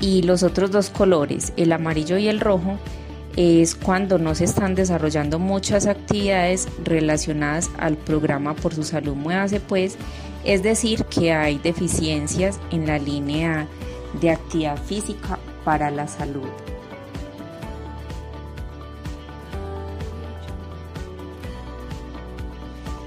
y 0.00 0.22
los 0.22 0.42
otros 0.42 0.70
dos 0.70 0.90
colores, 0.90 1.52
el 1.56 1.72
amarillo 1.72 2.18
y 2.18 2.28
el 2.28 2.40
rojo, 2.40 2.76
es 3.36 3.74
cuando 3.74 4.18
no 4.18 4.34
se 4.34 4.44
están 4.44 4.74
desarrollando 4.74 5.38
muchas 5.38 5.86
actividades 5.86 6.68
relacionadas 6.84 7.70
al 7.78 7.96
programa 7.96 8.54
Por 8.54 8.74
su 8.74 8.82
salud 8.82 9.14
muévase 9.14 9.58
pues 9.58 9.96
es 10.44 10.62
decir, 10.62 11.04
que 11.04 11.32
hay 11.32 11.58
deficiencias 11.58 12.60
en 12.70 12.86
la 12.86 12.98
línea 12.98 13.68
de 14.20 14.30
actividad 14.30 14.76
física 14.82 15.38
para 15.64 15.90
la 15.90 16.08
salud. 16.08 16.48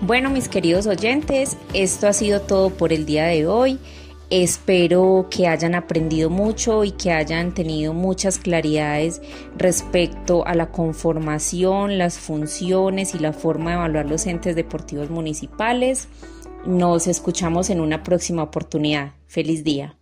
Bueno, 0.02 0.30
mis 0.30 0.48
queridos 0.48 0.86
oyentes, 0.86 1.58
esto 1.74 2.08
ha 2.08 2.14
sido 2.14 2.42
todo 2.42 2.70
por 2.70 2.94
el 2.94 3.08
día 3.08 3.26
de 3.26 3.48
hoy. 3.48 3.80
Espero 4.30 5.28
que 5.32 5.48
hayan 5.48 5.74
aprendido 5.74 6.30
mucho 6.30 6.84
y 6.84 6.92
que 6.92 7.12
hayan 7.12 7.54
tenido 7.54 7.94
muchas 7.94 8.38
claridades 8.38 9.22
respecto 9.58 10.46
a 10.46 10.54
la 10.54 10.72
conformación, 10.72 11.98
las 11.98 12.20
funciones 12.20 13.16
y 13.16 13.20
la 13.20 13.34
forma 13.34 13.72
de 13.72 13.78
evaluar 13.78 14.06
los 14.06 14.28
entes 14.28 14.56
deportivos 14.56 15.10
municipales. 15.10 16.08
Nos 16.66 17.06
escuchamos 17.06 17.70
en 17.70 17.80
una 17.80 18.02
próxima 18.02 18.42
oportunidad. 18.42 19.12
Feliz 19.28 19.64
día. 19.64 19.96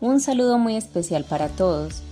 Un 0.00 0.20
saludo 0.20 0.58
muy 0.58 0.74
especial 0.74 1.24
para 1.24 1.48
todos. 1.50 2.02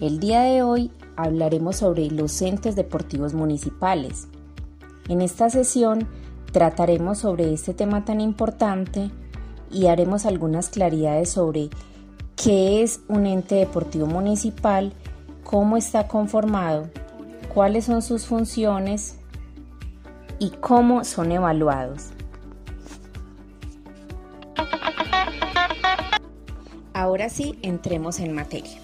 El 0.00 0.18
día 0.18 0.40
de 0.40 0.64
hoy 0.64 0.90
hablaremos 1.14 1.76
sobre 1.76 2.10
los 2.10 2.42
entes 2.42 2.74
deportivos 2.74 3.32
municipales. 3.32 4.26
En 5.08 5.20
esta 5.20 5.50
sesión 5.50 6.08
trataremos 6.52 7.18
sobre 7.18 7.52
este 7.52 7.74
tema 7.74 8.04
tan 8.04 8.20
importante 8.20 9.10
y 9.70 9.86
haremos 9.86 10.26
algunas 10.26 10.68
claridades 10.68 11.30
sobre 11.30 11.70
qué 12.36 12.82
es 12.82 13.00
un 13.08 13.26
ente 13.26 13.56
deportivo 13.56 14.06
municipal, 14.06 14.92
cómo 15.44 15.76
está 15.76 16.08
conformado, 16.08 16.88
cuáles 17.52 17.84
son 17.84 18.02
sus 18.02 18.26
funciones 18.26 19.16
y 20.38 20.50
cómo 20.50 21.04
son 21.04 21.32
evaluados. 21.32 22.10
Ahora 26.92 27.28
sí, 27.28 27.58
entremos 27.62 28.20
en 28.20 28.34
materia. 28.34 28.78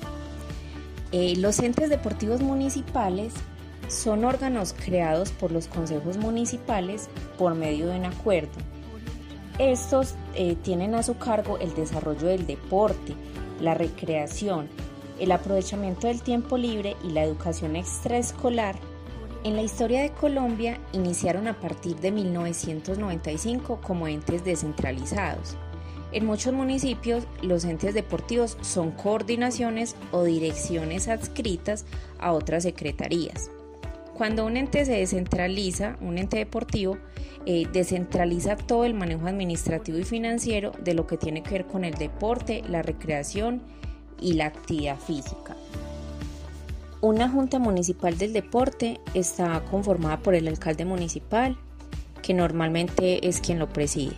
Eh, 1.13 1.35
los 1.37 1.59
entes 1.61 1.89
deportivos 1.89 2.41
municipales 2.41 3.33
son 3.89 4.25
órganos 4.25 4.75
creados 4.75 5.31
por 5.31 5.53
los 5.53 5.69
consejos 5.69 6.17
municipales 6.19 7.09
por 7.39 7.55
medio 7.55 7.89
de 7.89 7.99
un 7.99 8.05
acuerdo. 8.07 8.59
Estos 9.59 10.15
eh, 10.35 10.57
tienen 10.63 10.95
a 10.95 11.03
su 11.03 11.17
cargo 11.17 11.59
el 11.59 11.75
desarrollo 11.75 12.27
del 12.27 12.47
deporte, 12.47 13.15
la 13.61 13.75
recreación, 13.75 14.69
el 15.19 15.33
aprovechamiento 15.33 16.09
del 16.09 16.21
tiempo 16.21 16.59
libre 16.59 16.97
y 17.03 17.11
la 17.11 17.25
educación 17.25 17.75
extraescolar. 17.75 18.77
En 19.45 19.57
la 19.57 19.63
historia 19.63 20.03
de 20.03 20.11
Colombia 20.11 20.79
iniciaron 20.93 21.49
a 21.49 21.59
partir 21.59 21.97
de 21.97 22.11
1995 22.11 23.81
como 23.81 24.09
entes 24.09 24.45
descentralizados. 24.45 25.57
En 26.13 26.27
muchos 26.27 26.53
municipios, 26.53 27.25
los 27.43 27.65
entes 27.65 27.95
deportivos 27.95 28.59
son 28.61 28.91
coordinaciones 28.91 29.97
o 30.13 30.25
direcciones 30.25 31.09
adscritas 31.09 31.85
a 32.19 32.33
otras 32.33 32.63
secretarías. 32.65 33.51
Cuando 34.17 34.47
un 34.47 34.57
ente 34.57 34.83
se 34.87 34.93
descentraliza, 34.93 35.99
un 36.01 36.17
ente 36.17 36.39
deportivo, 36.39 36.97
eh, 37.45 37.67
descentraliza 37.71 38.57
todo 38.57 38.87
el 38.87 38.95
manejo 38.95 39.27
administrativo 39.27 39.99
y 39.99 40.05
financiero 40.05 40.73
de 40.83 40.95
lo 40.95 41.07
que 41.07 41.19
tiene 41.19 41.43
que 41.43 41.51
ver 41.51 41.67
con 41.67 41.85
el 41.85 41.93
deporte, 41.95 42.63
la 42.67 42.81
recreación 42.81 43.61
y 44.19 44.33
la 44.33 44.47
actividad 44.47 44.99
física. 44.99 45.55
Una 47.03 47.29
junta 47.29 47.59
municipal 47.59 48.17
del 48.17 48.33
deporte 48.33 49.01
está 49.13 49.63
conformada 49.71 50.17
por 50.17 50.35
el 50.35 50.49
alcalde 50.49 50.87
municipal, 50.87 51.59
que 52.23 52.33
normalmente 52.33 53.29
es 53.29 53.43
quien 53.43 53.59
lo 53.59 53.69
preside. 53.69 54.17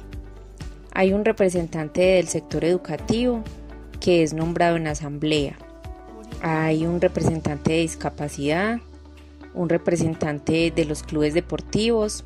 Hay 0.93 1.13
un 1.13 1.25
representante 1.25 2.03
del 2.03 2.29
sector 2.29 2.65
educativo 2.65 3.43
que 3.99 4.23
es 4.23 4.33
nombrado 4.33 4.77
en 4.77 4.87
asamblea. 4.87 5.59
Hay 6.41 6.87
un 6.87 7.01
representante 7.01 7.73
de 7.73 7.81
discapacidad, 7.81 8.79
un 9.59 9.69
representante 9.69 10.71
de 10.75 10.85
los 10.87 11.03
clubes 11.03 11.35
deportivos, 11.35 12.25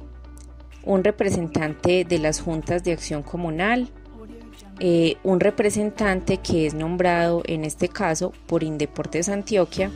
un 0.85 1.03
representante 1.03 2.05
de 2.05 2.18
las 2.18 2.40
juntas 2.40 2.85
de 2.85 2.92
acción 2.92 3.23
comunal, 3.23 3.88
eh, 4.79 5.16
un 5.25 5.40
representante 5.40 6.38
que 6.38 6.66
es 6.66 6.75
nombrado 6.75 7.42
en 7.47 7.64
este 7.64 7.88
caso 7.88 8.33
por 8.47 8.62
Indeportes 8.62 9.29
Antioquia 9.29 9.90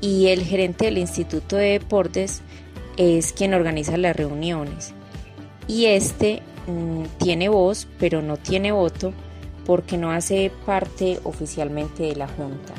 y 0.00 0.28
el 0.28 0.42
gerente 0.42 0.86
del 0.86 0.98
Instituto 0.98 1.56
de 1.56 1.78
Deportes 1.78 2.42
es 2.96 3.32
quien 3.32 3.54
organiza 3.54 3.96
las 3.96 4.16
reuniones. 4.16 4.94
Y 5.66 5.86
este 5.86 6.42
Mm, 6.66 7.04
tiene 7.18 7.48
voz, 7.48 7.88
pero 7.98 8.22
no 8.22 8.36
tiene 8.36 8.72
voto 8.72 9.12
porque 9.66 9.96
no 9.96 10.10
hace 10.10 10.52
parte 10.66 11.18
oficialmente 11.24 12.04
de 12.04 12.16
la 12.16 12.28
Junta. 12.28 12.74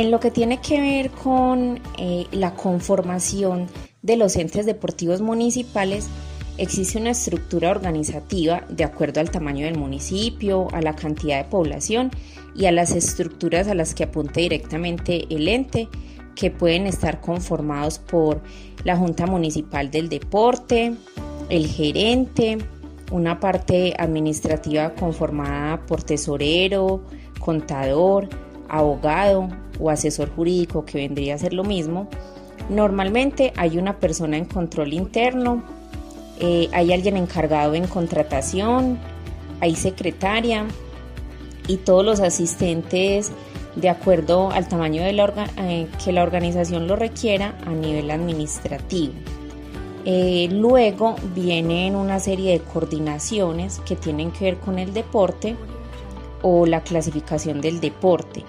En 0.00 0.10
lo 0.10 0.18
que 0.18 0.30
tiene 0.30 0.62
que 0.62 0.80
ver 0.80 1.10
con 1.10 1.78
eh, 1.98 2.26
la 2.32 2.54
conformación 2.54 3.66
de 4.00 4.16
los 4.16 4.34
entes 4.36 4.64
deportivos 4.64 5.20
municipales, 5.20 6.08
existe 6.56 6.98
una 6.98 7.10
estructura 7.10 7.70
organizativa 7.70 8.64
de 8.70 8.84
acuerdo 8.84 9.20
al 9.20 9.30
tamaño 9.30 9.66
del 9.66 9.76
municipio, 9.76 10.68
a 10.72 10.80
la 10.80 10.96
cantidad 10.96 11.36
de 11.36 11.50
población 11.50 12.10
y 12.56 12.64
a 12.64 12.72
las 12.72 12.92
estructuras 12.92 13.68
a 13.68 13.74
las 13.74 13.94
que 13.94 14.04
apunte 14.04 14.40
directamente 14.40 15.26
el 15.28 15.46
ente, 15.48 15.86
que 16.34 16.50
pueden 16.50 16.86
estar 16.86 17.20
conformados 17.20 17.98
por 17.98 18.40
la 18.84 18.96
Junta 18.96 19.26
Municipal 19.26 19.90
del 19.90 20.08
Deporte, 20.08 20.94
el 21.50 21.66
gerente, 21.66 22.56
una 23.12 23.38
parte 23.38 23.92
administrativa 23.98 24.94
conformada 24.94 25.84
por 25.84 26.02
tesorero, 26.02 27.02
contador, 27.38 28.30
abogado 28.66 29.50
o 29.80 29.90
asesor 29.90 30.30
jurídico 30.34 30.84
que 30.84 30.98
vendría 30.98 31.34
a 31.34 31.38
ser 31.38 31.52
lo 31.52 31.64
mismo. 31.64 32.08
Normalmente 32.68 33.52
hay 33.56 33.78
una 33.78 33.98
persona 33.98 34.36
en 34.36 34.44
control 34.44 34.92
interno 34.92 35.64
eh, 36.40 36.70
hay 36.72 36.92
alguien 36.94 37.18
encargado 37.18 37.74
en 37.74 37.86
contratación, 37.86 38.98
hay 39.60 39.76
secretaria 39.76 40.64
y 41.68 41.76
todos 41.76 42.02
los 42.04 42.20
asistentes 42.20 43.30
de 43.76 43.90
acuerdo 43.90 44.50
al 44.50 44.66
tamaño 44.66 45.02
de 45.02 45.12
la 45.12 45.50
eh, 45.58 45.86
que 46.02 46.12
la 46.12 46.22
organización 46.22 46.88
lo 46.88 46.96
requiera 46.96 47.58
a 47.66 47.70
nivel 47.70 48.10
administrativo. 48.10 49.12
Eh, 50.06 50.48
luego 50.50 51.14
vienen 51.34 51.94
una 51.94 52.18
serie 52.20 52.52
de 52.52 52.60
coordinaciones 52.60 53.78
que 53.80 53.94
tienen 53.94 54.30
que 54.30 54.46
ver 54.46 54.56
con 54.56 54.78
el 54.78 54.94
deporte 54.94 55.56
o 56.40 56.64
la 56.64 56.80
clasificación 56.80 57.60
del 57.60 57.80
deporte, 57.80 58.44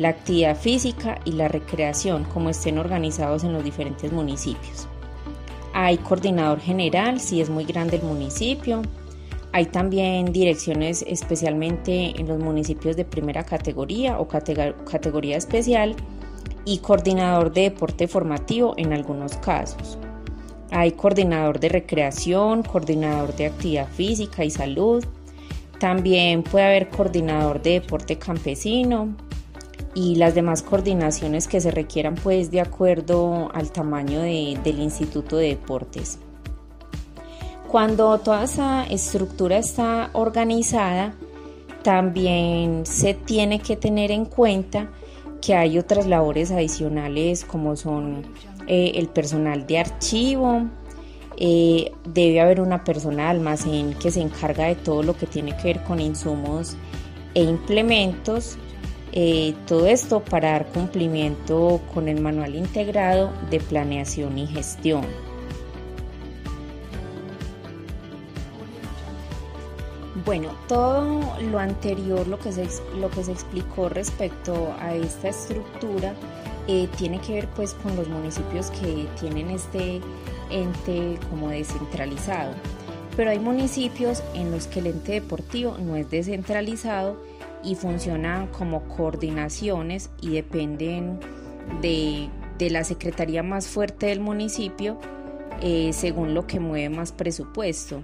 la 0.00 0.08
actividad 0.08 0.56
física 0.56 1.20
y 1.26 1.32
la 1.32 1.48
recreación, 1.48 2.24
como 2.24 2.48
estén 2.48 2.78
organizados 2.78 3.44
en 3.44 3.52
los 3.52 3.62
diferentes 3.62 4.10
municipios. 4.10 4.88
Hay 5.74 5.98
coordinador 5.98 6.58
general 6.58 7.20
si 7.20 7.42
es 7.42 7.50
muy 7.50 7.64
grande 7.64 7.98
el 7.98 8.04
municipio. 8.04 8.80
Hay 9.52 9.66
también 9.66 10.32
direcciones 10.32 11.04
especialmente 11.06 12.18
en 12.18 12.28
los 12.28 12.38
municipios 12.38 12.96
de 12.96 13.04
primera 13.04 13.44
categoría 13.44 14.18
o 14.18 14.26
categoría 14.26 15.36
especial 15.36 15.94
y 16.64 16.78
coordinador 16.78 17.52
de 17.52 17.62
deporte 17.64 18.08
formativo 18.08 18.72
en 18.78 18.94
algunos 18.94 19.36
casos. 19.36 19.98
Hay 20.70 20.92
coordinador 20.92 21.60
de 21.60 21.68
recreación, 21.68 22.62
coordinador 22.62 23.36
de 23.36 23.46
actividad 23.46 23.88
física 23.88 24.44
y 24.44 24.50
salud. 24.50 25.04
También 25.78 26.42
puede 26.42 26.64
haber 26.64 26.88
coordinador 26.88 27.60
de 27.60 27.80
deporte 27.80 28.16
campesino, 28.16 29.14
y 29.94 30.16
las 30.16 30.34
demás 30.34 30.62
coordinaciones 30.62 31.48
que 31.48 31.60
se 31.60 31.70
requieran 31.70 32.14
pues 32.14 32.50
de 32.50 32.60
acuerdo 32.60 33.50
al 33.52 33.72
tamaño 33.72 34.20
del 34.20 34.80
Instituto 34.80 35.36
de 35.36 35.48
Deportes. 35.48 36.18
Cuando 37.68 38.18
toda 38.18 38.44
esa 38.44 38.84
estructura 38.84 39.58
está 39.58 40.10
organizada, 40.12 41.14
también 41.82 42.84
se 42.84 43.14
tiene 43.14 43.60
que 43.60 43.76
tener 43.76 44.10
en 44.10 44.24
cuenta 44.24 44.90
que 45.40 45.54
hay 45.54 45.78
otras 45.78 46.06
labores 46.06 46.50
adicionales 46.50 47.44
como 47.44 47.76
son 47.76 48.22
eh, 48.66 48.92
el 48.96 49.08
personal 49.08 49.66
de 49.66 49.78
archivo, 49.78 50.66
eh, 51.36 51.92
debe 52.04 52.40
haber 52.40 52.60
una 52.60 52.84
persona 52.84 53.24
de 53.24 53.28
almacén 53.30 53.94
que 53.94 54.10
se 54.10 54.20
encarga 54.20 54.66
de 54.66 54.74
todo 54.74 55.02
lo 55.02 55.16
que 55.16 55.26
tiene 55.26 55.56
que 55.56 55.62
ver 55.64 55.82
con 55.84 56.00
insumos 56.00 56.76
e 57.34 57.42
implementos 57.42 58.58
eh, 59.12 59.54
todo 59.66 59.86
esto 59.86 60.20
para 60.20 60.52
dar 60.52 60.66
cumplimiento 60.66 61.80
con 61.92 62.08
el 62.08 62.20
manual 62.20 62.54
integrado 62.54 63.32
de 63.50 63.60
planeación 63.60 64.38
y 64.38 64.46
gestión. 64.46 65.04
Bueno, 70.24 70.50
todo 70.68 71.20
lo 71.50 71.58
anterior, 71.58 72.26
lo 72.28 72.38
que 72.38 72.52
se, 72.52 72.68
lo 73.00 73.10
que 73.10 73.24
se 73.24 73.32
explicó 73.32 73.88
respecto 73.88 74.72
a 74.78 74.94
esta 74.94 75.28
estructura, 75.28 76.14
eh, 76.68 76.88
tiene 76.98 77.20
que 77.20 77.34
ver 77.34 77.48
pues 77.56 77.74
con 77.74 77.96
los 77.96 78.06
municipios 78.06 78.70
que 78.70 79.08
tienen 79.18 79.50
este 79.50 80.00
ente 80.50 81.18
como 81.30 81.48
descentralizado. 81.48 82.52
Pero 83.20 83.32
hay 83.32 83.38
municipios 83.38 84.22
en 84.34 84.50
los 84.50 84.66
que 84.66 84.78
el 84.78 84.86
ente 84.86 85.12
deportivo 85.12 85.76
no 85.76 85.94
es 85.94 86.08
descentralizado 86.08 87.22
y 87.62 87.74
funcionan 87.74 88.46
como 88.46 88.88
coordinaciones 88.88 90.08
y 90.22 90.30
dependen 90.30 91.20
de, 91.82 92.30
la 92.70 92.82
secretaría 92.82 93.42
más 93.42 93.68
fuerte 93.68 94.06
del 94.06 94.20
municipio 94.20 94.98
eh, 95.60 95.90
según 95.92 96.32
lo 96.32 96.46
que 96.46 96.60
mueve 96.60 96.88
más 96.88 97.12
presupuesto. 97.12 98.02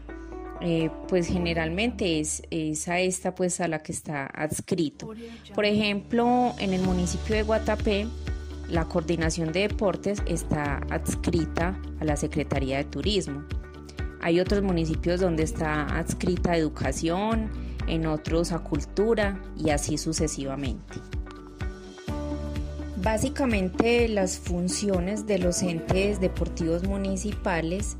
Eh, 0.60 0.90
pues 1.08 1.28
generalmente 1.28 2.20
es, 2.20 2.42
es, 2.50 2.86
a 2.86 3.00
esta 3.00 3.34
pues 3.34 3.62
a 3.62 3.68
la 3.68 3.82
que 3.82 3.92
está 3.92 4.26
adscrito. 4.26 5.14
Por 5.54 5.64
ejemplo, 5.64 6.54
en 6.58 6.74
el 6.74 6.82
municipio 6.82 7.36
de 7.36 7.42
Guatapé, 7.42 8.06
la 8.68 8.84
coordinación 8.84 9.50
de 9.50 9.60
deportes 9.60 10.22
está 10.26 10.82
adscrita 10.90 11.80
a 12.00 12.04
la 12.04 12.18
Secretaría 12.18 12.76
de 12.76 12.84
Turismo. 12.84 13.44
Hay 14.20 14.40
otros 14.40 14.62
municipios 14.62 15.20
donde 15.20 15.42
está 15.42 15.84
adscrita 15.98 16.52
a 16.52 16.56
educación, 16.56 17.50
en 17.86 18.06
otros 18.06 18.52
a 18.52 18.58
cultura 18.60 19.40
y 19.56 19.70
así 19.70 19.98
sucesivamente. 19.98 21.00
Básicamente 22.96 24.08
las 24.08 24.38
funciones 24.38 25.26
de 25.26 25.38
los 25.38 25.62
entes 25.62 26.20
deportivos 26.20 26.82
municipales 26.84 27.96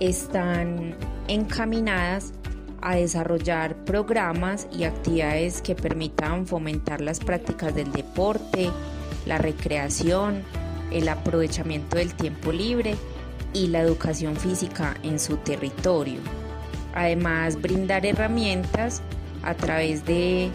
están 0.00 0.94
encaminadas 1.26 2.32
a 2.80 2.94
desarrollar 2.94 3.84
programas 3.84 4.68
y 4.70 4.84
actividades 4.84 5.60
que 5.60 5.74
permitan 5.74 6.46
fomentar 6.46 7.00
las 7.00 7.18
prácticas 7.18 7.74
del 7.74 7.90
deporte, 7.90 8.70
la 9.26 9.38
recreación, 9.38 10.42
el 10.92 11.08
aprovechamiento 11.08 11.96
del 11.96 12.14
tiempo 12.14 12.52
libre 12.52 12.94
y 13.52 13.68
la 13.68 13.80
educación 13.80 14.36
física 14.36 14.96
en 15.02 15.18
su 15.18 15.36
territorio. 15.38 16.20
Además, 16.94 17.60
brindar 17.60 18.06
herramientas 18.06 19.02
a 19.42 19.54
través 19.54 20.04
de 20.04 20.50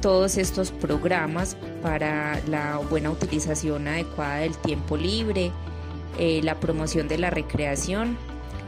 todos 0.00 0.36
estos 0.36 0.72
programas 0.72 1.56
para 1.82 2.40
la 2.48 2.78
buena 2.78 3.10
utilización 3.10 3.86
adecuada 3.86 4.36
del 4.38 4.56
tiempo 4.58 4.96
libre, 4.96 5.52
eh, 6.18 6.40
la 6.42 6.58
promoción 6.58 7.08
de 7.08 7.18
la 7.18 7.30
recreación 7.30 8.16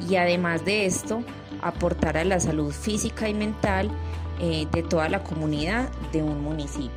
y 0.09 0.17
además 0.17 0.65
de 0.65 0.87
esto 0.87 1.23
aportar 1.61 2.17
a 2.17 2.25
la 2.25 2.41
salud 2.41 2.73
física 2.73 3.29
y 3.29 3.35
mental 3.35 3.91
eh, 4.41 4.67
de 4.73 4.83
toda 4.83 5.09
la 5.09 5.23
comunidad 5.25 5.91
de 6.13 6.23
un 6.23 6.43
municipio. 6.43 6.91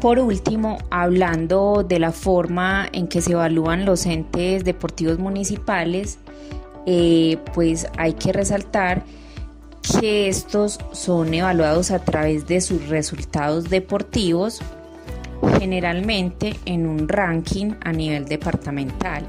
Por 0.00 0.18
último, 0.18 0.78
hablando 0.90 1.84
de 1.86 1.98
la 1.98 2.10
forma 2.10 2.88
en 2.90 3.06
que 3.06 3.20
se 3.20 3.32
evalúan 3.32 3.84
los 3.84 4.06
entes 4.06 4.64
deportivos 4.64 5.18
municipales, 5.18 6.18
eh, 6.86 7.36
pues 7.52 7.86
hay 7.98 8.14
que 8.14 8.32
resaltar 8.32 9.04
que 10.00 10.28
estos 10.28 10.78
son 10.92 11.34
evaluados 11.34 11.90
a 11.90 11.98
través 11.98 12.46
de 12.46 12.62
sus 12.62 12.88
resultados 12.88 13.68
deportivos, 13.68 14.60
generalmente 15.58 16.56
en 16.64 16.86
un 16.86 17.06
ranking 17.06 17.74
a 17.82 17.92
nivel 17.92 18.24
departamental 18.24 19.26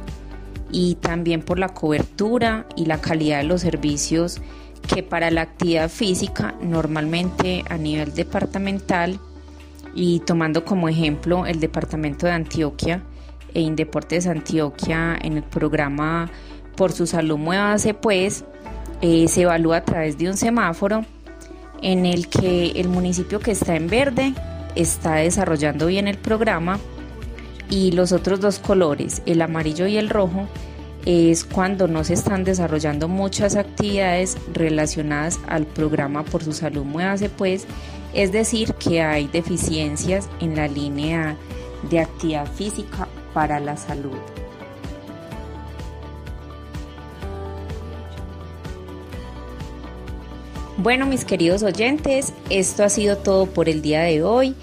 y 0.72 0.96
también 0.96 1.42
por 1.42 1.60
la 1.60 1.70
cobertura 1.70 2.66
y 2.78 2.86
la 2.86 3.02
calidad 3.02 3.40
de 3.40 3.44
los 3.44 3.60
servicios 3.60 4.40
que 4.88 5.04
para 5.04 5.32
la 5.32 5.42
actividad 5.42 5.90
física 5.90 6.56
normalmente 6.62 7.66
a 7.70 7.78
nivel 7.78 8.14
departamental 8.14 9.20
y 9.94 10.20
tomando 10.22 10.66
como 10.66 10.90
ejemplo 10.90 11.46
el 11.46 11.60
departamento 11.60 12.26
de 12.26 12.34
Antioquia 12.34 13.04
e 13.54 13.62
Indeportes 13.62 14.28
Antioquia 14.28 15.18
en 15.22 15.38
el 15.38 15.44
programa 15.44 16.30
Por 16.76 16.92
su 16.92 17.06
salud 17.06 17.38
muévase 17.38 17.94
pues 17.94 18.46
eh, 19.02 19.28
se 19.28 19.42
evalúa 19.42 19.78
a 19.78 19.86
través 19.86 20.18
de 20.18 20.30
un 20.30 20.38
semáforo 20.38 21.06
en 21.82 22.06
el 22.06 22.28
que 22.28 22.72
el 22.72 22.88
municipio 22.88 23.40
que 23.40 23.52
está 23.52 23.76
en 23.76 23.88
verde 23.88 24.34
está 24.76 25.16
desarrollando 25.16 25.88
bien 25.88 26.08
el 26.08 26.18
programa 26.18 26.80
y 27.70 27.92
los 27.94 28.12
otros 28.12 28.42
dos 28.42 28.60
colores, 28.60 29.22
el 29.26 29.42
amarillo 29.42 29.88
y 29.88 29.98
el 29.98 30.10
rojo, 30.10 30.48
es 31.06 31.46
cuando 31.46 31.88
no 31.88 32.04
se 32.04 32.14
están 32.14 32.44
desarrollando 32.44 33.08
muchas 33.08 33.56
actividades 33.56 34.38
relacionadas 34.54 35.40
al 35.48 35.66
programa 35.66 36.24
por 36.24 36.44
su 36.44 36.54
salud 36.54 36.84
muévase 36.84 37.30
pues 37.30 37.66
es 38.14 38.32
decir, 38.32 38.74
que 38.76 39.02
hay 39.02 39.28
deficiencias 39.28 40.30
en 40.40 40.56
la 40.56 40.68
línea 40.68 41.38
de 41.90 42.00
actividad 42.00 42.52
física 42.52 43.08
para 43.34 43.60
la 43.60 43.78
salud. 43.78 44.18
Bueno, 50.78 51.06
mis 51.06 51.26
queridos 51.26 51.62
oyentes, 51.62 52.34
esto 52.50 52.84
ha 52.84 52.90
sido 52.90 53.18
todo 53.18 53.46
por 53.46 53.70
el 53.70 53.84
día 53.84 54.02
de 54.02 54.24
hoy. 54.24 54.56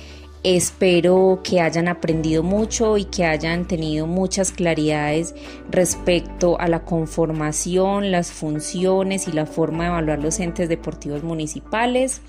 Espero 0.42 1.40
que 1.44 1.60
hayan 1.60 1.86
aprendido 1.86 2.42
mucho 2.42 2.96
y 2.96 3.04
que 3.04 3.24
hayan 3.24 3.66
tenido 3.66 4.06
muchas 4.06 4.50
claridades 4.50 5.34
respecto 5.70 6.58
a 6.58 6.66
la 6.66 6.84
conformación, 6.84 8.10
las 8.10 8.32
funciones 8.32 9.28
y 9.28 9.32
la 9.32 9.46
forma 9.46 9.84
de 9.84 9.90
evaluar 9.90 10.18
los 10.18 10.40
entes 10.40 10.68
deportivos 10.68 11.22
municipales. 11.22 12.20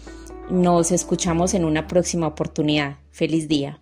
Nos 0.50 0.92
escuchamos 0.92 1.54
en 1.54 1.64
una 1.64 1.88
próxima 1.88 2.26
oportunidad. 2.26 2.98
Feliz 3.12 3.48
día. 3.48 3.80